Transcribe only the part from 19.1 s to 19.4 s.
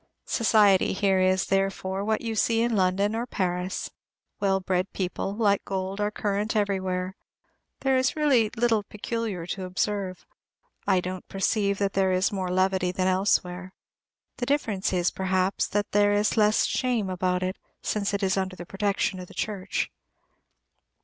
of the